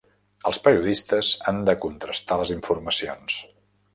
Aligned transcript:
Els 0.51 0.57
periodistes 0.67 1.29
han 1.51 1.59
de 1.69 1.77
contrastar 1.83 2.39
les 2.43 2.53
informacions. 2.57 3.37